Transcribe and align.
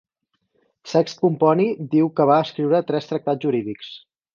Sext 0.93 1.21
Pomponi 1.27 1.69
diu 1.95 2.13
que 2.21 2.29
va 2.33 2.41
escriure 2.49 2.85
tres 2.91 3.15
tractats 3.15 3.49
jurídics. 3.51 3.97